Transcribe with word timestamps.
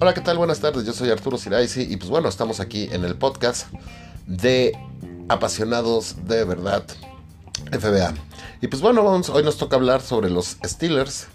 Hola, 0.00 0.14
¿qué 0.14 0.20
tal? 0.20 0.38
Buenas 0.38 0.60
tardes, 0.60 0.86
yo 0.86 0.92
soy 0.92 1.10
Arturo 1.10 1.38
Siraisi 1.38 1.82
y 1.82 1.96
pues 1.96 2.08
bueno, 2.08 2.28
estamos 2.28 2.60
aquí 2.60 2.88
en 2.92 3.04
el 3.04 3.16
podcast 3.16 3.66
de 4.28 4.78
apasionados 5.28 6.24
de 6.24 6.44
verdad 6.44 6.84
FBA. 7.72 8.14
Y 8.60 8.68
pues 8.68 8.80
bueno, 8.80 9.02
vamos, 9.02 9.28
hoy 9.28 9.42
nos 9.42 9.56
toca 9.56 9.74
hablar 9.74 10.00
sobre 10.00 10.30
los 10.30 10.56
Steelers, 10.64 11.26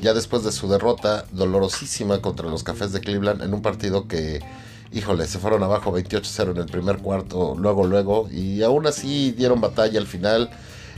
ya 0.00 0.14
después 0.14 0.44
de 0.44 0.52
su 0.52 0.68
derrota 0.68 1.24
dolorosísima 1.32 2.22
contra 2.22 2.48
los 2.48 2.62
Cafés 2.62 2.92
de 2.92 3.00
Cleveland 3.00 3.42
en 3.42 3.54
un 3.54 3.60
partido 3.60 4.06
que, 4.06 4.38
híjole, 4.92 5.26
se 5.26 5.40
fueron 5.40 5.64
abajo 5.64 5.92
28-0 5.92 6.52
en 6.52 6.58
el 6.58 6.66
primer 6.66 6.98
cuarto, 6.98 7.56
luego, 7.58 7.88
luego, 7.88 8.28
y 8.30 8.62
aún 8.62 8.86
así 8.86 9.32
dieron 9.32 9.60
batalla 9.60 9.98
al 9.98 10.06
final. 10.06 10.48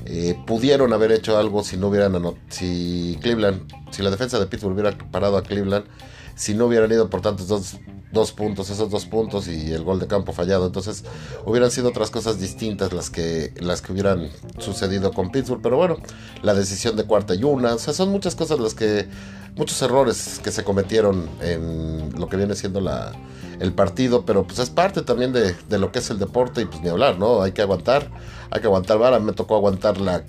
Eh, 0.04 0.39
pudieron 0.46 0.93
haber 0.93 1.11
hecho 1.11 1.39
algo 1.39 1.64
si 1.64 1.79
no 1.79 1.89
hubieran 1.89 2.21
si 2.50 3.18
Cleveland, 3.22 3.72
si 3.93 4.03
la 4.03 4.11
defensa 4.11 4.39
de 4.39 4.45
Pittsburgh 4.45 4.75
hubiera 4.75 4.99
parado 5.11 5.39
a 5.39 5.43
Cleveland, 5.43 5.86
si 6.35 6.55
no 6.55 6.67
hubieran 6.67 6.91
ido 6.91 7.11
por 7.11 7.21
tantos 7.21 7.49
dos, 7.49 7.77
dos 8.13 8.33
puntos, 8.33 8.71
esos 8.71 8.91
dos 8.91 9.07
puntos 9.07 9.49
y 9.49 9.73
el 9.73 9.85
gol 9.85 10.01
de 10.01 10.07
campo 10.07 10.33
fallado. 10.33 10.67
Entonces 10.67 11.05
hubieran 11.45 11.71
sido 11.71 11.89
otras 11.89 12.11
cosas 12.11 12.41
distintas 12.41 12.93
las 12.93 13.11
que, 13.11 13.53
las 13.61 13.83
que 13.83 13.93
hubieran 13.93 14.31
sucedido 14.59 15.13
con 15.13 15.31
Pittsburgh. 15.31 15.61
Pero 15.63 15.77
bueno, 15.77 15.97
la 16.43 16.55
decisión 16.55 16.97
de 16.97 17.05
cuarta 17.05 17.35
y 17.35 17.45
una, 17.45 17.75
o 17.75 17.79
sea, 17.79 17.93
son 17.93 18.11
muchas 18.11 18.35
cosas 18.35 18.59
las 18.59 18.75
que, 18.75 19.09
muchos 19.57 19.81
errores 19.83 20.41
que 20.43 20.51
se 20.51 20.65
cometieron 20.65 21.29
en 21.41 22.19
lo 22.19 22.29
que 22.29 22.37
viene 22.37 22.55
siendo 22.55 22.81
la, 22.81 23.13
el 23.61 23.73
partido, 23.73 24.25
pero 24.25 24.45
pues 24.45 24.59
es 24.59 24.71
parte 24.71 25.03
también 25.03 25.32
de, 25.32 25.55
de, 25.69 25.79
lo 25.79 25.93
que 25.93 26.01
es 26.01 26.11
el 26.11 26.19
deporte 26.19 26.63
y 26.63 26.65
pues 26.65 26.81
ni 26.82 26.89
hablar, 26.89 27.19
¿no? 27.19 27.43
Hay 27.43 27.53
que 27.53 27.63
aguantar, 27.63 28.11
hay 28.51 28.61
que 28.61 28.67
aguantar 28.67 28.99
vara, 28.99 29.19
me 29.21 29.32
tocó 29.32 29.57
aguantar 29.57 30.01
la 30.01 30.25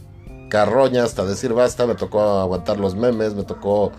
carroña 0.50 1.04
hasta 1.04 1.26
decir 1.26 1.54
basta, 1.54 1.88
me 1.88 1.96
tocó 1.96 2.22
aguantar 2.22 2.80
los 2.80 2.96
memes, 2.96 3.34
me 3.34 3.44
tocó 3.44 3.92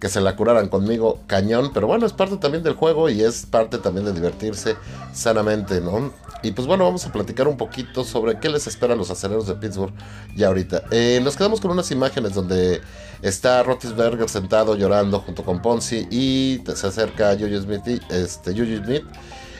que 0.00 0.08
se 0.08 0.20
la 0.20 0.34
curaran 0.34 0.68
conmigo 0.68 1.20
cañón, 1.26 1.72
pero 1.74 1.86
bueno, 1.86 2.06
es 2.06 2.12
parte 2.12 2.36
también 2.38 2.64
del 2.64 2.74
juego 2.74 3.10
y 3.10 3.22
es 3.22 3.46
parte 3.46 3.78
también 3.78 4.06
de 4.06 4.12
divertirse 4.12 4.76
sanamente, 5.12 5.80
¿no? 5.80 6.12
Y 6.42 6.52
pues 6.52 6.66
bueno, 6.66 6.84
vamos 6.84 7.04
a 7.04 7.12
platicar 7.12 7.46
un 7.46 7.58
poquito 7.58 8.02
sobre 8.02 8.38
qué 8.38 8.48
les 8.48 8.66
espera 8.66 8.94
a 8.94 8.96
los 8.96 9.10
aceleros 9.10 9.46
de 9.46 9.54
Pittsburgh 9.56 9.92
ya 10.34 10.48
ahorita. 10.48 10.84
Eh, 10.90 11.20
nos 11.22 11.36
quedamos 11.36 11.60
con 11.60 11.70
unas 11.70 11.90
imágenes 11.90 12.32
donde 12.32 12.80
está 13.20 13.62
Rotisberger 13.62 14.26
sentado 14.28 14.74
llorando 14.74 15.20
junto 15.20 15.44
con 15.44 15.60
Ponzi 15.60 16.08
y 16.10 16.62
se 16.74 16.86
acerca 16.86 17.30
a 17.30 17.34
Juju 17.34 17.60
Smith, 17.60 17.86
y, 17.86 18.00
este, 18.08 18.52
Juju 18.52 18.82
Smith 18.82 19.04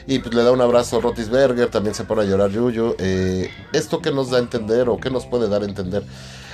y 0.07 0.19
pues 0.19 0.33
le 0.33 0.43
da 0.43 0.51
un 0.51 0.61
abrazo 0.61 0.97
a 0.97 1.01
Rotisberger, 1.01 1.69
también 1.69 1.93
se 1.93 2.03
pone 2.03 2.23
a 2.23 2.25
llorar 2.25 2.51
Juju. 2.51 2.95
Eh, 2.97 3.49
¿Esto 3.73 4.01
qué 4.01 4.11
nos 4.11 4.31
da 4.31 4.37
a 4.37 4.41
entender 4.41 4.89
o 4.89 4.97
qué 4.97 5.11
nos 5.11 5.27
puede 5.27 5.47
dar 5.47 5.61
a 5.61 5.65
entender? 5.65 6.03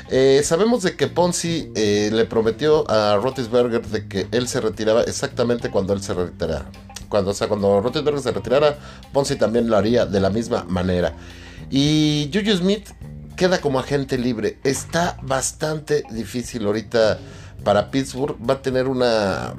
Eh, 0.10 0.42
sabemos 0.44 0.84
de 0.84 0.96
que 0.96 1.08
Ponzi 1.08 1.72
eh, 1.76 2.10
le 2.14 2.26
prometió 2.26 2.90
a 2.90 3.18
Rotisberger 3.18 3.86
de 3.86 4.08
que 4.08 4.28
él 4.32 4.48
se 4.48 4.62
retiraba 4.62 5.04
exactamente 5.04 5.70
cuando 5.70 5.94
él 5.94 6.02
se 6.02 6.14
retirara. 6.14 6.70
Cuando, 7.10 7.32
o 7.32 7.34
sea, 7.34 7.48
cuando 7.48 7.82
Rotisberger 7.82 8.22
se 8.22 8.32
retirara, 8.32 8.78
Ponzi 9.12 9.36
también 9.36 9.70
lo 9.70 9.78
haría 9.78 10.06
de 10.06 10.20
la 10.20 10.30
misma 10.30 10.64
manera. 10.64 11.14
Y 11.70 12.30
Juju 12.34 12.58
Smith 12.58 12.90
queda 13.36 13.60
como 13.60 13.80
agente 13.80 14.18
libre. 14.18 14.58
Está 14.64 15.18
bastante 15.22 16.04
difícil 16.12 16.66
ahorita 16.66 17.20
para 17.64 17.92
Pittsburgh. 17.92 18.38
Va 18.50 18.56
a 18.56 18.62
tener 18.62 18.88
una 18.88 19.56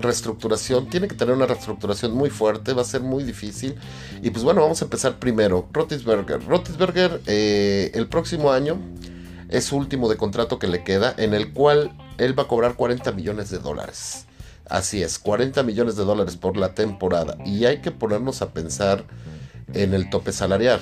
reestructuración. 0.00 0.88
Tiene 0.90 1.06
que 1.06 1.14
tener 1.14 1.34
una 1.34 1.46
reestructuración 1.46 2.12
muy 2.12 2.30
fuerte. 2.30 2.72
Va 2.72 2.82
a 2.82 2.84
ser 2.84 3.02
muy 3.02 3.22
difícil. 3.22 3.76
Y 4.22 4.30
pues 4.30 4.44
bueno, 4.44 4.62
vamos 4.62 4.82
a 4.82 4.84
empezar 4.84 5.18
primero. 5.18 5.68
Rotisberger. 5.72 6.44
Rotisberger 6.44 7.20
eh, 7.26 7.92
el 7.94 8.08
próximo 8.08 8.52
año 8.52 8.78
es 9.52 9.70
último 9.70 10.08
de 10.08 10.16
contrato 10.16 10.58
que 10.58 10.66
le 10.66 10.82
queda, 10.82 11.14
en 11.18 11.34
el 11.34 11.52
cual 11.52 11.92
él 12.18 12.36
va 12.36 12.44
a 12.44 12.48
cobrar 12.48 12.74
40 12.74 13.12
millones 13.12 13.50
de 13.50 13.58
dólares. 13.58 14.26
Así 14.68 15.02
es, 15.02 15.18
40 15.18 15.62
millones 15.62 15.96
de 15.96 16.04
dólares 16.04 16.36
por 16.36 16.56
la 16.56 16.74
temporada. 16.74 17.36
Y 17.44 17.66
hay 17.66 17.82
que 17.82 17.90
ponernos 17.90 18.40
a 18.40 18.52
pensar 18.52 19.04
en 19.74 19.92
el 19.92 20.08
tope 20.08 20.32
salarial. 20.32 20.80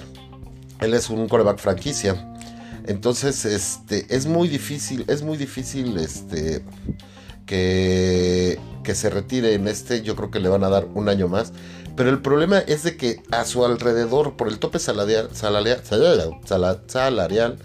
Él 0.81 0.95
es 0.95 1.11
un 1.11 1.29
coreback 1.29 1.59
franquicia. 1.59 2.33
Entonces, 2.87 3.45
este, 3.45 4.07
es 4.15 4.27
muy 4.27 4.49
difícil, 4.49 5.05
es 5.09 5.23
muy 5.23 5.37
difícil, 5.37 5.97
este, 5.99 6.63
que, 7.47 8.59
que 8.85 8.95
se 8.95 9.11
retire 9.11 9.55
en 9.55 9.67
este. 9.67 10.03
Yo 10.03 10.15
creo 10.15 10.31
que 10.31 10.39
le 10.39 10.49
van 10.49 10.63
a 10.63 10.69
dar 10.69 10.87
un 10.95 11.09
año 11.09 11.27
más. 11.27 11.53
Pero 11.97 12.11
el 12.11 12.23
problema 12.23 12.61
es 12.61 12.85
de 12.85 12.97
que 12.97 13.23
a 13.33 13.45
su 13.45 13.65
alrededor, 13.65 14.37
por 14.37 14.47
el 14.49 14.61
tope 14.61 14.79
salarial, 14.79 15.31
salarial, 15.35 15.83
salarial 16.87 17.59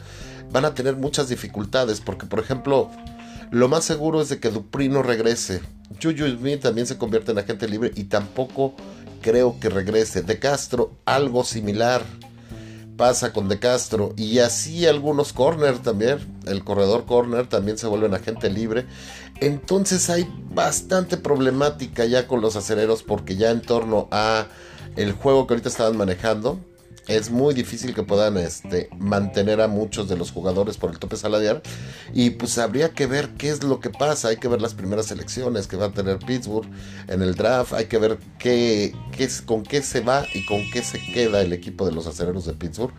van 0.56 0.64
a 0.64 0.74
tener 0.74 0.96
muchas 0.96 1.28
dificultades 1.28 2.00
porque, 2.00 2.28
por 2.28 2.40
ejemplo, 2.40 2.90
lo 3.52 3.68
más 3.68 3.84
seguro 3.84 4.22
es 4.22 4.30
de 4.30 4.40
que 4.40 4.52
Dupri 4.52 4.88
no 4.88 5.04
regrese. 5.04 5.60
Juju 6.02 6.26
Smith 6.38 6.62
también 6.62 6.88
se 6.88 6.98
convierte 6.98 7.34
en 7.34 7.40
agente 7.40 7.68
libre 7.68 7.92
y 7.94 8.06
tampoco 8.06 8.74
creo 9.22 9.60
que 9.60 9.68
regrese. 9.68 10.22
De 10.22 10.40
Castro, 10.40 10.94
algo 11.04 11.44
similar 11.44 12.06
pasa 12.96 13.34
con 13.34 13.50
De 13.50 13.60
Castro 13.60 14.14
y 14.16 14.40
así 14.40 14.86
algunos 14.86 15.34
corner 15.34 15.80
también. 15.80 16.20
El 16.46 16.64
corredor 16.64 17.06
corner 17.06 17.48
también 17.48 17.78
se 17.78 17.88
vuelve 17.88 18.08
en 18.08 18.14
agente 18.14 18.50
libre. 18.50 18.86
Entonces 19.42 20.10
hay 20.10 20.26
bastante 20.54 21.18
problemática 21.18 22.06
ya 22.06 22.28
con 22.28 22.40
los 22.40 22.56
acereros 22.56 23.04
porque 23.04 23.36
ya 23.36 23.52
en 23.52 23.62
torno 23.62 24.08
a 24.10 24.48
el 24.96 25.12
juego 25.12 25.48
que 25.48 25.56
ahorita 25.56 25.68
estaban 25.68 25.98
manejando 25.98 26.62
es 27.08 27.30
muy 27.30 27.54
difícil 27.54 27.94
que 27.94 28.04
puedan 28.04 28.38
este, 28.38 28.90
mantener 28.98 29.62
a 29.62 29.68
muchos 29.68 30.10
de 30.10 30.18
los 30.18 30.32
jugadores 30.32 30.78
por 30.78 30.92
el 30.92 31.00
tope 31.00 31.18
salarial. 31.18 31.62
Y 32.14 32.32
pues 32.32 32.58
habría 32.58 32.90
que 32.90 33.06
ver 33.06 33.30
qué 33.38 33.50
es 33.50 33.64
lo 33.64 33.80
que 33.80 33.90
pasa. 33.90 34.30
Hay 34.30 34.38
que 34.38 34.48
ver 34.48 34.62
las 34.62 34.74
primeras 34.74 35.12
elecciones 35.12 35.68
que 35.68 35.78
va 35.78 35.88
a 35.88 35.92
tener 35.92 36.20
Pittsburgh 36.20 36.68
en 37.08 37.22
el 37.22 37.36
draft. 37.36 37.74
Hay 37.74 37.86
que 37.86 37.98
ver 37.98 38.18
qué, 38.40 38.94
qué, 39.16 39.30
con 39.46 39.64
qué 39.64 39.82
se 39.82 40.02
va 40.02 40.26
y 40.34 40.46
con 40.46 40.70
qué 40.72 40.82
se 40.84 41.00
queda 41.00 41.42
el 41.42 41.54
equipo 41.54 41.86
de 41.86 41.92
los 41.92 42.08
acereros 42.08 42.46
de 42.46 42.54
Pittsburgh. 42.54 42.94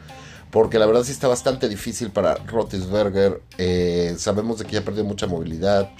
Porque 0.50 0.78
la 0.78 0.86
verdad 0.86 1.02
sí 1.02 1.12
está 1.12 1.28
bastante 1.28 1.68
difícil 1.68 2.10
para 2.10 2.36
Rotisberger. 2.36 3.42
Eh, 3.58 4.14
sabemos 4.18 4.58
de 4.58 4.64
que 4.64 4.72
ya 4.72 4.84
perdió 4.84 5.04
mucha 5.04 5.26
movilidad. 5.26 5.90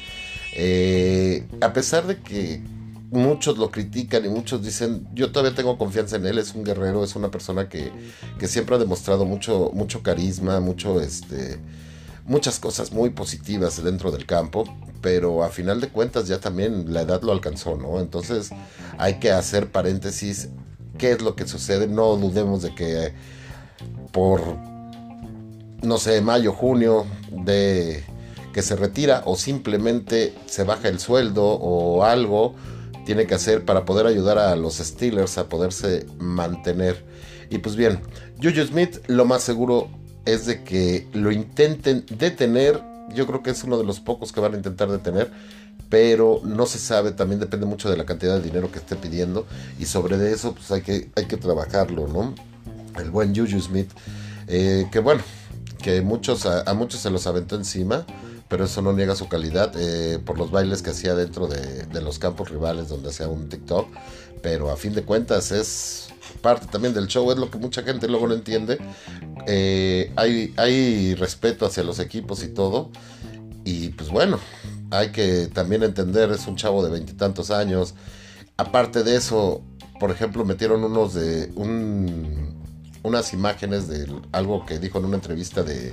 Eh, 0.55 1.47
a 1.61 1.73
pesar 1.73 2.07
de 2.07 2.19
que 2.19 2.63
muchos 3.11 3.59
lo 3.59 3.71
critican 3.71 4.25
y 4.25 4.29
muchos 4.29 4.63
dicen, 4.63 5.07
yo 5.15 5.31
todavía 5.31 5.55
tengo 5.55 5.79
confianza 5.79 6.17
en 6.17 6.27
él, 6.27 6.39
es 6.39 6.55
un 6.55 6.65
guerrero, 6.65 7.05
es 7.05 7.15
una 7.17 7.31
persona 7.31 7.69
que, 7.69 7.93
que 8.39 8.49
siempre 8.49 8.77
ha 8.77 8.79
demostrado 8.79 9.25
mucho, 9.25 9.71
mucho 9.73 10.03
carisma, 10.03 10.61
mucho, 10.61 11.01
este, 11.01 11.61
muchas 12.27 12.59
cosas 12.59 12.93
muy 12.93 13.11
positivas 13.11 13.83
dentro 13.83 14.11
del 14.11 14.27
campo, 14.27 14.65
pero 15.01 15.45
a 15.45 15.51
final 15.51 15.81
de 15.81 15.89
cuentas 15.89 16.27
ya 16.27 16.41
también 16.41 16.93
la 16.93 17.03
edad 17.03 17.23
lo 17.23 17.33
alcanzó, 17.33 17.77
¿no? 17.77 18.01
Entonces 18.01 18.51
hay 18.99 19.21
que 19.21 19.31
hacer 19.31 19.71
paréntesis, 19.71 20.49
¿qué 20.99 21.13
es 21.13 21.23
lo 21.23 21.37
que 21.37 21.47
sucede? 21.47 21.87
No 21.87 22.17
dudemos 22.17 22.63
de 22.63 22.75
que 22.75 23.15
por, 24.11 24.41
no 25.83 25.99
sé, 25.99 26.21
mayo, 26.21 26.53
junio 26.53 27.07
de 27.31 28.05
que 28.53 28.63
se 28.63 28.75
retira 28.75 29.23
o 29.27 29.37
simplemente 29.37 30.35
se 30.47 30.65
baja 30.65 30.89
el 30.89 30.99
sueldo 30.99 31.45
o 31.45 32.03
algo, 32.03 32.55
tiene 33.07 33.27
que 33.27 33.37
hacer 33.37 33.65
para 33.65 33.85
poder 33.85 34.05
ayudar 34.07 34.37
a 34.37 34.55
los 34.57 34.79
Steelers 34.79 35.39
a 35.39 35.49
poderse 35.49 36.05
mantener. 36.19 37.05
Y 37.49 37.59
pues 37.59 37.77
bien, 37.77 38.01
Juju 38.43 38.67
Smith 38.67 38.99
lo 39.07 39.25
más 39.25 39.43
seguro 39.43 39.89
es 40.25 40.45
de 40.45 40.65
que 40.65 41.07
lo 41.13 41.31
intenten 41.31 42.05
detener. 42.11 42.83
Yo 43.15 43.27
creo 43.29 43.45
que 43.45 43.51
es 43.51 43.63
uno 43.63 43.79
de 43.79 43.85
los 43.85 44.01
pocos 44.01 44.33
que 44.33 44.41
van 44.41 44.55
a 44.55 44.57
intentar 44.57 44.91
detener. 44.91 45.31
Pero 45.89 46.41
no 46.43 46.67
se 46.67 46.79
sabe, 46.79 47.13
también 47.13 47.39
depende 47.39 47.65
mucho 47.65 47.89
de 47.89 47.97
la 47.97 48.05
cantidad 48.05 48.35
de 48.35 48.43
dinero 48.43 48.73
que 48.73 48.81
esté 48.81 48.97
pidiendo. 48.97 49.47
Y 49.79 49.85
sobre 49.85 50.33
eso 50.33 50.53
pues 50.53 50.73
hay 50.73 50.83
que, 50.83 51.09
hay 51.15 51.27
que 51.27 51.37
trabajarlo, 51.37 52.09
¿no? 52.09 52.35
El 53.01 53.11
buen 53.11 53.37
Juju 53.37 53.61
Smith. 53.61 53.91
Eh, 54.49 54.89
que 54.91 54.99
bueno, 54.99 55.23
que 55.81 56.03
muchos, 56.03 56.45
a 56.45 56.75
muchos 56.75 57.01
se 57.01 57.11
los 57.11 57.29
aventó 57.29 57.55
encima 57.55 58.05
pero 58.49 58.65
eso 58.65 58.83
no 58.83 58.93
niega 58.93 59.17
su 59.17 59.29
calidad 59.29 59.73
eh, 59.77 60.19
por 60.19 60.39
los 60.39 60.51
bailes 60.51 60.83
que 60.83 60.91
hacía 60.91 61.15
dentro 61.15 61.49
de, 61.49 61.87
los 62.01 62.19
campos 62.19 62.51
rivales 62.51 62.89
donde 62.89 63.09
hacía 63.09 63.29
un 63.29 63.49
TikTok. 63.49 63.89
Pero 64.43 64.71
a 64.71 64.77
fin 64.77 64.95
de 64.95 65.03
cuentas 65.03 65.51
es 65.51 66.09
parte 66.41 66.67
también 66.67 66.95
del 66.95 67.09
show, 67.09 67.31
es 67.33 67.39
lo 67.39 67.51
que 67.51 67.59
mucha 67.59 67.83
gente 67.83 68.07
luego 68.09 68.29
no 68.29 68.35
entiende. 68.35 68.79
Eh, 69.47 70.13
hay, 70.17 70.55
hay 70.57 71.15
respeto 71.15 71.67
hacia 71.67 71.83
los 71.83 71.99
equipos 71.99 72.45
y 72.45 72.49
todo. 72.49 72.91
Y 73.65 73.89
pues 73.91 74.11
bueno, 74.11 74.39
hay 74.91 75.11
que 75.11 75.49
también 75.49 75.83
entender, 75.83 76.31
es 76.31 76.47
un 76.47 76.57
chavo 76.57 76.85
de 76.85 76.91
veintitantos 76.91 77.51
años. 77.51 77.95
Aparte 78.57 79.03
de 79.03 79.17
eso, 79.17 79.63
por 79.99 80.11
ejemplo, 80.13 80.45
metieron 80.45 80.85
unos 80.85 81.15
de 81.15 81.51
un, 81.57 82.63
unas 83.03 83.33
imágenes 83.33 83.89
de 83.89 84.07
algo 84.31 84.65
que 84.65 84.79
dijo 84.79 84.99
en 84.99 85.07
una 85.07 85.17
entrevista 85.17 85.65
de 85.65 85.93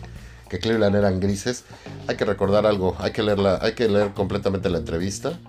que 0.49 0.59
Cleveland 0.59 0.95
eran 0.95 1.19
grises, 1.19 1.63
hay 2.07 2.15
que 2.15 2.25
recordar 2.25 2.65
algo, 2.65 2.95
hay 2.99 3.11
que 3.11 3.23
leerla, 3.23 3.59
hay 3.61 3.73
que 3.73 3.87
leer 3.87 4.13
completamente 4.13 4.69
la 4.69 4.79
entrevista 4.79 5.39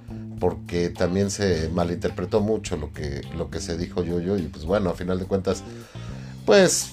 porque 0.41 0.91
también 0.91 1.31
se 1.31 1.69
malinterpretó 1.71 2.41
mucho 2.41 2.77
lo 2.77 2.93
que, 2.93 3.23
lo 3.37 3.51
que 3.51 3.61
se 3.61 3.79
dijo 3.79 4.03
yo 4.03 4.21
yo 4.21 4.37
y 4.37 4.43
pues 4.43 4.65
bueno, 4.65 4.91
a 4.91 4.95
final 4.95 5.19
de 5.19 5.27
cuentas, 5.27 5.63
pues 6.45 6.93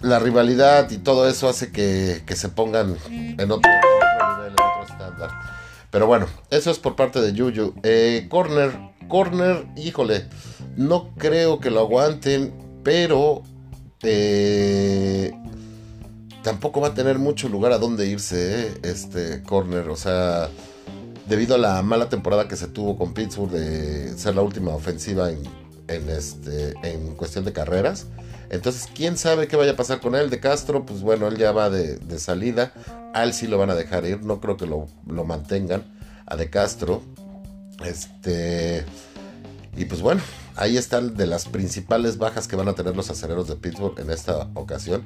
la 0.00 0.18
rivalidad 0.18 0.90
y 0.90 0.98
todo 0.98 1.28
eso 1.28 1.48
hace 1.48 1.72
que, 1.72 2.22
se 2.36 2.48
pongan 2.50 2.96
en 3.10 3.50
otro, 3.50 3.70
nivel, 3.70 4.48
en 4.48 4.52
otro 4.52 4.82
estándar. 4.86 5.30
Pero 5.90 6.06
bueno, 6.06 6.26
eso 6.50 6.70
es 6.70 6.78
por 6.78 6.96
parte 6.96 7.20
de 7.20 7.32
Yuyu. 7.32 7.74
Eh, 7.82 8.26
corner, 8.28 8.72
corner, 9.08 9.66
híjole, 9.76 10.26
no 10.76 11.14
creo 11.16 11.60
que 11.60 11.70
lo 11.70 11.80
aguanten, 11.80 12.52
pero 12.82 13.42
eh, 14.02 15.32
tampoco 16.44 16.80
va 16.80 16.88
a 16.88 16.94
tener 16.94 17.18
mucho 17.18 17.48
lugar 17.48 17.72
a 17.72 17.78
donde 17.78 18.06
irse 18.06 18.68
¿eh? 18.68 18.74
este 18.84 19.42
corner. 19.42 19.88
O 19.88 19.96
sea, 19.96 20.48
debido 21.26 21.56
a 21.56 21.58
la 21.58 21.82
mala 21.82 22.08
temporada 22.08 22.46
que 22.46 22.54
se 22.54 22.68
tuvo 22.68 22.96
con 22.96 23.14
Pittsburgh 23.14 23.50
de 23.50 24.16
ser 24.16 24.36
la 24.36 24.42
última 24.42 24.72
ofensiva 24.72 25.30
en, 25.30 26.08
este, 26.08 26.74
en 26.84 27.16
cuestión 27.16 27.44
de 27.44 27.52
carreras. 27.52 28.06
Entonces, 28.50 28.88
quién 28.94 29.16
sabe 29.16 29.48
qué 29.48 29.56
vaya 29.56 29.72
a 29.72 29.76
pasar 29.76 30.00
con 30.00 30.14
él. 30.14 30.30
De 30.30 30.38
Castro, 30.38 30.86
pues 30.86 31.00
bueno, 31.00 31.26
él 31.26 31.38
ya 31.38 31.50
va 31.50 31.70
de, 31.70 32.18
salida. 32.18 32.72
A 33.14 33.24
él 33.24 33.32
sí 33.32 33.48
lo 33.48 33.58
van 33.58 33.70
a 33.70 33.74
dejar 33.74 34.04
ir. 34.04 34.22
No 34.22 34.40
creo 34.40 34.56
que 34.56 34.66
lo, 34.66 34.86
lo 35.08 35.24
mantengan 35.24 35.82
a 36.26 36.36
De 36.36 36.50
Castro. 36.50 37.02
Este. 37.84 38.84
Y 39.76 39.86
pues 39.86 40.00
bueno, 40.00 40.20
ahí 40.56 40.76
están 40.76 41.16
de 41.16 41.26
las 41.26 41.46
principales 41.46 42.18
bajas 42.18 42.46
que 42.46 42.56
van 42.56 42.68
a 42.68 42.74
tener 42.74 42.96
los 42.96 43.10
acereros 43.10 43.48
de 43.48 43.56
Pittsburgh 43.56 43.98
en 43.98 44.10
esta 44.10 44.48
ocasión. 44.54 45.04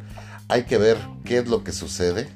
Hay 0.49 0.65
que 0.65 0.79
ver 0.79 0.99
qué 1.25 1.39
es 1.39 1.49
lo 1.49 1.65
que 1.65 1.73
sucede. 1.73 2.29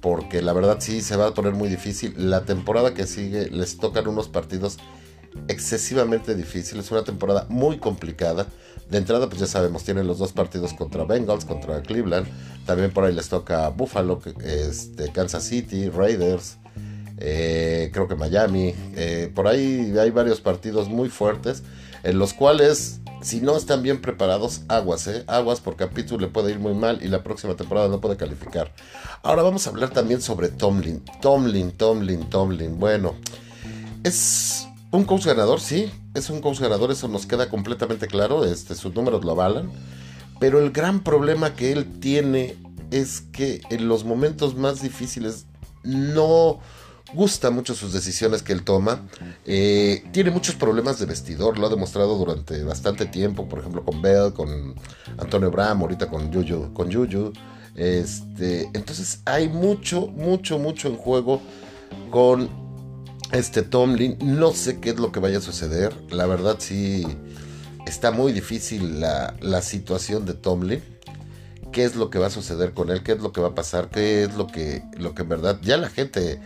Porque 0.00 0.42
la 0.42 0.52
verdad 0.52 0.76
sí 0.80 1.00
se 1.00 1.16
va 1.16 1.28
a 1.28 1.34
poner 1.34 1.54
muy 1.54 1.70
difícil. 1.70 2.12
La 2.18 2.44
temporada 2.44 2.92
que 2.92 3.06
sigue 3.06 3.48
les 3.48 3.78
tocan 3.78 4.06
unos 4.06 4.28
partidos 4.28 4.76
excesivamente 5.48 6.34
difíciles. 6.34 6.90
Una 6.90 7.04
temporada 7.04 7.46
muy 7.48 7.78
complicada. 7.78 8.46
De 8.90 8.98
entrada, 8.98 9.28
pues 9.28 9.40
ya 9.40 9.46
sabemos, 9.46 9.82
tienen 9.82 10.06
los 10.06 10.18
dos 10.18 10.32
partidos 10.32 10.74
contra 10.74 11.04
Bengals, 11.04 11.46
contra 11.46 11.80
Cleveland. 11.80 12.26
También 12.66 12.92
por 12.92 13.04
ahí 13.04 13.14
les 13.14 13.30
toca 13.30 13.70
Buffalo, 13.70 14.20
este, 14.44 15.10
Kansas 15.10 15.44
City, 15.44 15.88
Raiders. 15.88 16.58
Eh, 17.18 17.90
creo 17.92 18.08
que 18.08 18.14
Miami. 18.14 18.74
Eh, 18.96 19.30
por 19.34 19.46
ahí 19.46 19.94
hay 19.98 20.10
varios 20.10 20.40
partidos 20.40 20.88
muy 20.88 21.08
fuertes 21.08 21.62
en 22.02 22.18
los 22.18 22.34
cuales 22.34 23.00
si 23.24 23.40
no 23.40 23.56
están 23.56 23.82
bien 23.82 24.02
preparados, 24.02 24.60
aguas, 24.68 25.06
¿eh? 25.06 25.24
Aguas 25.26 25.60
porque 25.60 25.84
a 25.84 25.90
Pittsburgh 25.90 26.20
le 26.20 26.28
puede 26.28 26.50
ir 26.50 26.58
muy 26.58 26.74
mal 26.74 27.02
y 27.02 27.08
la 27.08 27.22
próxima 27.22 27.56
temporada 27.56 27.88
no 27.88 28.00
puede 28.00 28.18
calificar. 28.18 28.70
Ahora 29.22 29.42
vamos 29.42 29.66
a 29.66 29.70
hablar 29.70 29.90
también 29.90 30.20
sobre 30.20 30.48
Tomlin. 30.48 31.02
Tomlin, 31.22 31.72
Tomlin, 31.72 32.28
Tomlin. 32.28 32.78
Bueno, 32.78 33.14
es 34.02 34.68
un 34.90 35.04
coach 35.04 35.24
ganador, 35.24 35.60
sí. 35.60 35.90
Es 36.12 36.28
un 36.28 36.42
coach 36.42 36.60
ganador, 36.60 36.90
eso 36.90 37.08
nos 37.08 37.24
queda 37.24 37.48
completamente 37.48 38.06
claro. 38.08 38.44
Este, 38.44 38.74
sus 38.74 38.94
números 38.94 39.24
lo 39.24 39.32
avalan. 39.32 39.70
Pero 40.38 40.58
el 40.58 40.70
gran 40.70 41.00
problema 41.00 41.54
que 41.54 41.72
él 41.72 41.98
tiene 42.00 42.56
es 42.90 43.22
que 43.22 43.62
en 43.70 43.88
los 43.88 44.04
momentos 44.04 44.54
más 44.54 44.82
difíciles 44.82 45.46
no 45.82 46.60
gusta 47.14 47.50
mucho 47.50 47.74
sus 47.74 47.92
decisiones 47.92 48.42
que 48.42 48.52
él 48.52 48.62
toma. 48.62 49.00
Eh, 49.46 50.04
tiene 50.12 50.30
muchos 50.30 50.54
problemas 50.54 50.98
de 50.98 51.06
vestidor, 51.06 51.58
lo 51.58 51.66
ha 51.66 51.70
demostrado 51.70 52.16
durante 52.18 52.62
bastante 52.64 53.06
tiempo, 53.06 53.48
por 53.48 53.60
ejemplo 53.60 53.84
con 53.84 54.02
Bell, 54.02 54.32
con 54.32 54.74
Antonio 55.18 55.50
Bram, 55.50 55.80
ahorita 55.80 56.08
con 56.08 56.30
Yuyu. 56.30 56.72
Con 56.72 56.90
Yuyu. 56.90 57.32
Este, 57.74 58.70
entonces 58.74 59.20
hay 59.24 59.48
mucho, 59.48 60.06
mucho, 60.08 60.58
mucho 60.58 60.88
en 60.88 60.96
juego 60.96 61.40
con 62.10 62.48
este 63.32 63.62
Tomlin. 63.62 64.18
No 64.20 64.52
sé 64.52 64.80
qué 64.80 64.90
es 64.90 64.98
lo 64.98 65.12
que 65.12 65.20
vaya 65.20 65.38
a 65.38 65.40
suceder. 65.42 65.94
La 66.10 66.26
verdad 66.26 66.56
sí 66.58 67.06
está 67.86 68.10
muy 68.10 68.32
difícil 68.32 69.00
la, 69.00 69.36
la 69.40 69.62
situación 69.62 70.24
de 70.24 70.34
Tomlin 70.34 70.82
qué 71.74 71.84
es 71.84 71.96
lo 71.96 72.08
que 72.08 72.20
va 72.20 72.28
a 72.28 72.30
suceder 72.30 72.72
con 72.72 72.90
él, 72.90 73.02
qué 73.02 73.12
es 73.12 73.20
lo 73.20 73.32
que 73.32 73.40
va 73.40 73.48
a 73.48 73.54
pasar, 73.54 73.90
qué 73.90 74.22
es 74.22 74.34
lo 74.36 74.46
que, 74.46 74.84
lo 74.96 75.12
que 75.12 75.22
en 75.22 75.28
verdad 75.28 75.58
ya 75.60 75.76
la 75.76 75.90
gente 75.90 76.40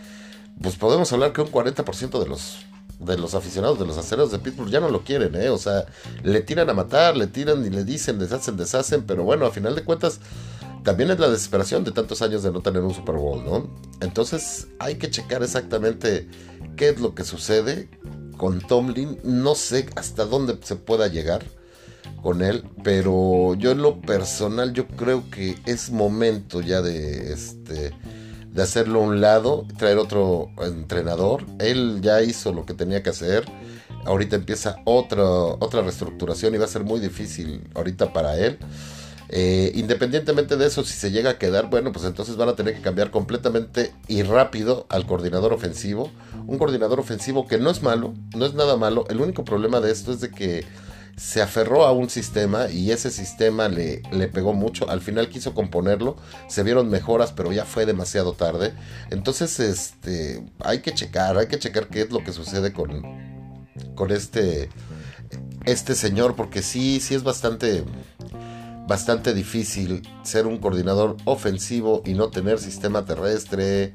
pues 0.61 0.75
podemos 0.75 1.11
hablar 1.13 1.33
que 1.33 1.41
un 1.41 1.51
40% 1.51 2.19
de 2.19 2.27
los 2.27 2.65
de 2.99 3.17
los 3.17 3.33
aficionados 3.33 3.79
de 3.79 3.85
los 3.85 3.97
aceros 3.97 4.29
de 4.29 4.39
Pittsburgh 4.39 4.69
ya 4.69 4.81
no 4.81 4.89
lo 4.89 5.03
quieren, 5.03 5.33
¿eh? 5.35 5.49
O 5.49 5.57
sea, 5.57 5.85
le 6.21 6.41
tiran 6.41 6.69
a 6.69 6.73
matar, 6.73 7.15
le 7.15 7.27
tiran 7.27 7.65
y 7.65 7.69
le 7.69 7.85
dicen, 7.85 8.19
deshacen, 8.19 8.57
deshacen, 8.57 9.03
pero 9.03 9.23
bueno, 9.23 9.45
a 9.45 9.51
final 9.51 9.73
de 9.73 9.85
cuentas 9.85 10.19
también 10.83 11.09
es 11.11 11.19
la 11.19 11.29
desesperación 11.29 11.83
de 11.83 11.91
tantos 11.91 12.21
años 12.21 12.43
de 12.43 12.51
no 12.51 12.61
tener 12.61 12.81
un 12.83 12.93
Super 12.93 13.15
Bowl, 13.15 13.43
¿no? 13.43 13.69
Entonces 14.01 14.67
hay 14.79 14.95
que 14.95 15.09
checar 15.09 15.43
exactamente 15.43 16.27
qué 16.75 16.89
es 16.89 16.99
lo 16.99 17.15
que 17.15 17.23
sucede 17.23 17.89
con 18.37 18.59
Tomlin. 18.59 19.19
No 19.23 19.55
sé 19.55 19.87
hasta 19.95 20.25
dónde 20.25 20.57
se 20.61 20.75
pueda 20.75 21.07
llegar 21.07 21.45
con 22.21 22.41
él, 22.41 22.65
pero 22.83 23.55
yo 23.55 23.71
en 23.71 23.81
lo 23.81 24.01
personal 24.01 24.73
yo 24.73 24.87
creo 24.87 25.29
que 25.29 25.57
es 25.65 25.89
momento 25.89 26.61
ya 26.61 26.81
de 26.81 27.31
este 27.31 27.93
de 28.53 28.63
hacerlo 28.63 28.99
a 28.99 29.03
un 29.03 29.21
lado, 29.21 29.65
traer 29.77 29.97
otro 29.97 30.49
entrenador. 30.61 31.45
Él 31.59 31.99
ya 32.01 32.21
hizo 32.21 32.51
lo 32.51 32.65
que 32.65 32.73
tenía 32.73 33.03
que 33.03 33.09
hacer. 33.11 33.45
Ahorita 34.05 34.35
empieza 34.35 34.77
otra, 34.85 35.23
otra 35.23 35.81
reestructuración 35.81 36.55
y 36.55 36.57
va 36.57 36.65
a 36.65 36.69
ser 36.69 36.83
muy 36.83 36.99
difícil 36.99 37.69
ahorita 37.75 38.13
para 38.13 38.37
él. 38.37 38.57
Eh, 39.31 39.71
independientemente 39.75 40.57
de 40.57 40.65
eso, 40.65 40.83
si 40.83 40.93
se 40.93 41.11
llega 41.11 41.31
a 41.31 41.37
quedar, 41.37 41.69
bueno, 41.69 41.91
pues 41.91 42.03
entonces 42.05 42.35
van 42.35 42.49
a 42.49 42.55
tener 42.55 42.73
que 42.73 42.81
cambiar 42.81 43.11
completamente 43.11 43.93
y 44.07 44.23
rápido 44.23 44.87
al 44.89 45.05
coordinador 45.05 45.53
ofensivo. 45.53 46.11
Un 46.47 46.57
coordinador 46.57 46.99
ofensivo 46.99 47.47
que 47.47 47.59
no 47.59 47.69
es 47.69 47.83
malo, 47.83 48.15
no 48.35 48.45
es 48.45 48.55
nada 48.55 48.75
malo. 48.75 49.05
El 49.09 49.21
único 49.21 49.45
problema 49.45 49.81
de 49.81 49.91
esto 49.91 50.11
es 50.11 50.19
de 50.19 50.31
que 50.31 50.65
se 51.19 51.41
aferró 51.41 51.85
a 51.85 51.91
un 51.91 52.09
sistema 52.09 52.69
y 52.69 52.91
ese 52.91 53.11
sistema 53.11 53.67
le, 53.67 54.01
le, 54.11 54.29
pegó 54.29 54.53
mucho. 54.53 54.89
Al 54.89 55.01
final 55.01 55.27
quiso 55.27 55.53
componerlo, 55.53 56.15
se 56.47 56.63
vieron 56.63 56.89
mejoras, 56.89 57.33
pero 57.33 57.51
ya 57.51 57.65
fue 57.65 57.85
demasiado 57.85 58.33
tarde. 58.33 58.73
Entonces, 59.09 59.59
este, 59.59 60.45
hay 60.59 60.79
que 60.79 60.93
checar, 60.93 61.37
hay 61.37 61.47
que 61.47 61.59
checar 61.59 61.87
qué 61.87 62.03
es 62.03 62.11
lo 62.11 62.23
que 62.23 62.31
sucede 62.31 62.71
con, 62.71 63.03
con 63.95 64.11
este, 64.11 64.69
este 65.65 65.93
señor, 65.93 66.37
porque 66.37 66.61
sí, 66.61 67.01
sí 67.01 67.15
es 67.15 67.23
bastante, 67.23 67.83
bastante 68.87 69.33
difícil 69.33 70.07
ser 70.23 70.47
un 70.47 70.57
coordinador 70.57 71.17
ofensivo 71.25 72.01
y 72.05 72.13
no 72.13 72.29
tener 72.29 72.59
sistema 72.59 73.03
terrestre. 73.03 73.93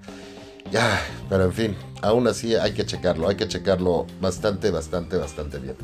Ya, 0.71 1.01
pero 1.29 1.45
en 1.45 1.53
fin, 1.53 1.77
aún 2.03 2.27
así 2.27 2.55
hay 2.55 2.73
que 2.73 2.85
checarlo, 2.85 3.29
hay 3.29 3.37
que 3.37 3.47
checarlo 3.47 4.07
bastante, 4.21 4.71
bastante, 4.71 5.17
bastante 5.17 5.59
bien. 5.59 5.77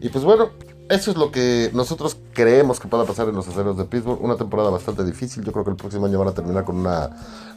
Y 0.00 0.08
pues 0.10 0.24
bueno, 0.24 0.50
eso 0.90 1.10
es 1.10 1.16
lo 1.16 1.30
que 1.32 1.70
nosotros 1.72 2.18
creemos 2.34 2.78
que 2.78 2.88
pueda 2.88 3.06
pasar 3.06 3.26
en 3.28 3.34
los 3.34 3.48
aceros 3.48 3.78
de 3.78 3.86
Pittsburgh. 3.86 4.22
Una 4.22 4.36
temporada 4.36 4.68
bastante 4.68 5.02
difícil. 5.02 5.42
Yo 5.42 5.50
creo 5.50 5.64
que 5.64 5.70
el 5.70 5.76
próximo 5.76 6.04
año 6.04 6.18
van 6.18 6.28
a 6.28 6.34
terminar 6.34 6.64
con 6.64 6.76
una 6.76 7.08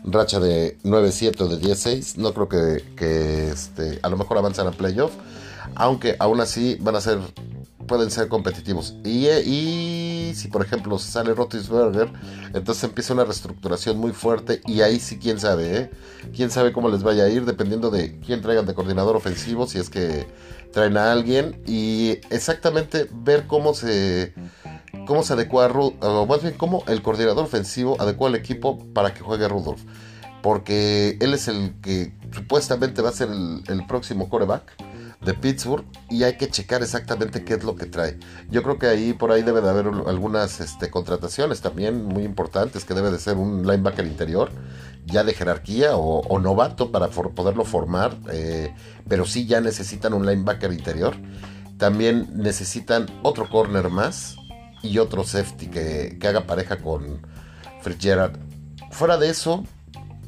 racha 0.05 0.39
de 0.39 0.77
9-7 0.83 1.41
o 1.41 1.47
de 1.49 1.59
10-6. 1.59 2.15
No 2.15 2.33
creo 2.33 2.47
que, 2.47 3.49
este, 3.49 3.99
a 4.01 4.09
lo 4.09 4.15
mejor 4.15 4.37
avancen 4.37 4.67
a 4.67 4.71
playoff. 4.71 5.11
Aunque 5.75 6.15
aún 6.19 6.41
así 6.41 6.77
van 6.81 6.95
a 6.95 7.01
ser 7.01 7.19
pueden 7.87 8.11
ser 8.11 8.27
competitivos. 8.27 8.95
Y, 9.03 9.27
y 9.29 10.33
si 10.35 10.49
por 10.49 10.63
ejemplo 10.63 10.99
sale 10.99 11.33
Rotisberger, 11.33 12.11
entonces 12.53 12.83
empieza 12.83 13.13
una 13.13 13.23
reestructuración 13.23 13.97
muy 13.97 14.11
fuerte 14.11 14.61
y 14.67 14.81
ahí 14.81 14.99
sí 14.99 15.17
quién 15.17 15.39
sabe, 15.39 15.77
¿eh? 15.77 15.91
Quién 16.35 16.51
sabe 16.51 16.73
cómo 16.73 16.89
les 16.89 17.01
vaya 17.01 17.23
a 17.23 17.29
ir 17.29 17.45
dependiendo 17.45 17.89
de 17.89 18.19
quién 18.19 18.41
traigan 18.41 18.65
de 18.65 18.75
coordinador 18.75 19.15
ofensivo, 19.15 19.65
si 19.65 19.79
es 19.79 19.89
que 19.89 20.27
traen 20.71 20.97
a 20.97 21.11
alguien 21.11 21.61
y 21.65 22.19
exactamente 22.29 23.07
ver 23.11 23.47
cómo 23.47 23.73
se 23.73 24.33
cómo 25.07 25.23
se 25.23 25.33
adecua 25.33 25.67
o 25.67 26.25
más 26.25 26.41
bien 26.41 26.55
cómo 26.55 26.83
el 26.87 27.01
coordinador 27.01 27.45
ofensivo 27.45 27.95
adecua 27.99 28.27
al 28.27 28.35
equipo 28.35 28.85
para 28.93 29.13
que 29.13 29.21
juegue 29.21 29.47
Rudolph. 29.47 29.81
Porque 30.43 31.17
él 31.19 31.33
es 31.33 31.47
el 31.47 31.73
que 31.81 32.13
supuestamente 32.31 33.01
va 33.01 33.09
a 33.09 33.13
ser 33.13 33.29
el, 33.29 33.63
el 33.67 33.87
próximo 33.87 34.29
coreback 34.29 34.75
de 35.21 35.33
Pittsburgh 35.33 35.85
y 36.09 36.23
hay 36.23 36.37
que 36.37 36.49
checar 36.49 36.81
exactamente 36.81 37.43
qué 37.43 37.55
es 37.55 37.63
lo 37.63 37.75
que 37.75 37.85
trae. 37.85 38.19
Yo 38.49 38.63
creo 38.63 38.77
que 38.77 38.87
ahí 38.87 39.13
por 39.13 39.31
ahí 39.31 39.41
debe 39.41 39.61
de 39.61 39.69
haber 39.69 39.87
algunas 39.87 40.59
este, 40.59 40.89
contrataciones 40.89 41.61
también 41.61 42.05
muy 42.05 42.23
importantes, 42.23 42.85
que 42.85 42.93
debe 42.93 43.11
de 43.11 43.19
ser 43.19 43.37
un 43.37 43.65
linebacker 43.65 44.05
interior 44.05 44.51
ya 45.07 45.23
de 45.23 45.33
jerarquía 45.33 45.95
o, 45.95 46.39
novato 46.39 46.91
para 46.91 47.07
poderlo 47.07 47.63
formar, 47.63 48.17
eh, 48.29 48.73
pero 49.07 49.25
sí 49.25 49.45
ya 49.45 49.61
necesitan 49.61 50.13
un 50.13 50.25
linebacker 50.25 50.71
interior. 50.73 51.15
También 51.77 52.27
necesitan 52.33 53.05
otro 53.23 53.49
corner 53.49 53.89
más 53.89 54.35
y 54.83 54.97
otro 54.97 55.23
safety 55.23 55.67
que, 55.67 56.17
que 56.19 56.27
haga 56.27 56.45
pareja 56.45 56.77
con 56.77 57.21
Fitzgerald. 57.81 58.37
Fuera 58.91 59.17
de 59.17 59.29
eso, 59.29 59.63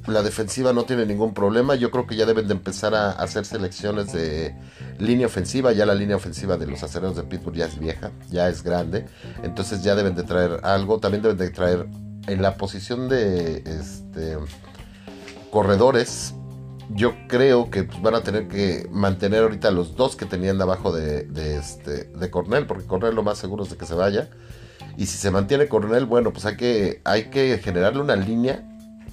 la 0.10 0.22
defensiva 0.22 0.74
no 0.74 0.84
tiene 0.84 1.06
ningún 1.06 1.34
problema. 1.34 1.76
Yo 1.76 1.92
creo 1.92 2.08
que 2.08 2.16
ya 2.16 2.26
deben 2.26 2.48
de 2.48 2.54
empezar 2.54 2.96
a 2.96 3.12
hacer 3.12 3.46
selecciones 3.46 4.12
de 4.14 4.56
línea 4.98 5.28
ofensiva. 5.28 5.72
Ya 5.72 5.86
la 5.86 5.96
línea 5.96 6.16
ofensiva 6.16 6.58
de 6.58 6.68
los 6.68 6.84
acereros 6.84 7.16
de 7.16 7.24
Pittsburgh 7.24 7.56
ya 7.56 7.66
es 7.66 7.80
vieja, 7.80 8.12
ya 8.30 8.48
es 8.50 8.64
grande. 8.64 9.06
Entonces 9.44 9.84
ya 9.84 9.96
deben 9.96 10.16
de 10.16 10.24
traer 10.24 10.60
algo. 10.64 11.00
También 11.00 11.24
deben 11.24 11.38
de 11.38 11.50
traer 11.50 11.88
en 12.28 12.42
la 12.42 12.56
posición 12.56 13.10
de 13.10 13.64
este, 13.66 14.38
corredores. 15.52 16.34
Yo 16.92 17.14
creo 17.28 17.70
que 17.70 17.84
van 18.02 18.16
a 18.16 18.22
tener 18.22 18.48
que 18.48 18.88
mantener 18.92 19.44
ahorita 19.44 19.70
los 19.72 19.96
dos 19.96 20.16
que 20.16 20.26
tenían 20.26 20.60
abajo 20.62 20.92
de, 20.92 21.24
de, 21.24 21.58
este, 21.58 22.06
de 22.06 22.32
Cornell, 22.32 22.66
porque 22.66 22.86
Cornell 22.86 23.14
lo 23.14 23.22
más 23.22 23.38
seguro 23.38 23.64
es 23.64 23.70
de 23.70 23.78
que 23.78 23.86
se 23.86 23.94
vaya. 23.94 24.30
Y 24.98 25.06
si 25.06 25.18
se 25.18 25.32
mantiene 25.32 25.68
Cornell, 25.68 26.06
bueno, 26.06 26.34
pues 26.34 26.46
hay 26.46 26.58
que, 26.58 27.02
hay 27.06 27.30
que 27.30 27.60
generarle 27.60 28.02
una 28.02 28.16
línea 28.16 28.66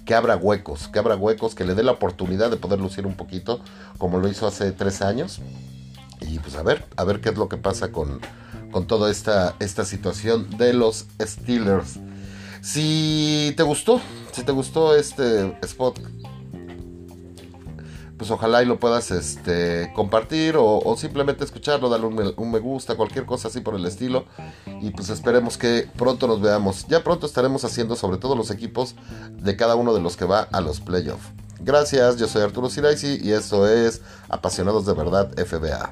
que 0.07 0.15
abra 0.15 0.37
huecos, 0.37 0.89
que 0.89 0.99
abra 0.99 1.17
huecos, 1.17 1.55
que 1.55 1.65
le 1.65 1.75
dé 1.75 1.83
la 1.83 1.93
oportunidad 1.93 2.51
de 2.51 2.57
poder 2.57 2.81
lucir 2.81 3.07
un 3.07 3.17
poquito, 3.17 3.61
como 3.99 4.19
lo 4.19 4.29
hizo 4.29 4.47
hace 4.47 4.73
tres 4.73 5.03
años. 5.03 5.41
y 6.21 6.39
pues 6.39 6.57
a 6.57 6.63
ver, 6.63 6.87
a 6.97 7.05
ver 7.05 7.21
qué 7.21 7.29
es 7.29 7.37
lo 7.37 7.49
que 7.49 7.59
pasa 7.59 7.93
con, 7.93 8.21
con 8.73 8.87
toda 8.87 9.11
esta, 9.11 9.55
esta 9.59 9.85
situación 9.85 10.49
de 10.57 10.73
los 10.73 11.07
Steelers. 11.21 11.99
Si 12.63 13.53
te 13.57 13.63
gustó, 13.63 14.01
si 14.33 14.43
te 14.43 14.53
gustó 14.53 14.97
este 14.97 15.57
spot, 15.63 16.01
pues 18.17 18.31
ojalá 18.31 18.63
y 18.63 18.67
lo 18.67 18.79
puedas 18.81 19.11
este, 19.11 19.93
compartir 19.95 20.57
o, 20.59 20.97
simplemente 20.97 21.45
escucharlo, 21.45 21.89
darle 21.89 22.07
un, 22.37 22.51
me 22.51 22.59
gusta, 22.59 22.97
cualquier 22.97 23.27
cosa 23.27 23.49
así 23.49 23.61
por 23.61 23.75
el 23.75 23.85
estilo. 23.85 24.25
Y 24.81 24.91
pues 24.91 25.11
esperemos 25.11 25.59
que 25.59 25.89
pronto 25.97 26.27
nos 26.27 26.41
veamos. 26.41 26.87
Ya 26.89 27.03
pronto 27.05 27.27
estaremos 27.27 27.65
haciendo 27.65 27.97
sobre 27.97 28.19
todo 28.19 28.35
los 28.35 28.51
equipos 28.51 28.95
de 29.31 29.57
cada 29.57 29.75
uno 29.75 29.95
de 29.95 30.01
los 30.01 30.17
que 30.17 30.25
va 30.25 30.43
a 30.43 30.61
los 30.61 30.81
playoffs. 30.81 31.27
Gracias, 31.61 32.17
yo 32.17 32.29
soy 32.29 32.43
Arturo 32.43 32.69
Siraisi 32.69 33.19
y 33.23 33.33
esto 33.33 33.67
es 33.67 34.03
Apasionados 34.29 34.87
de 34.87 34.95
Verdad 34.95 35.33
FBA. 35.37 35.91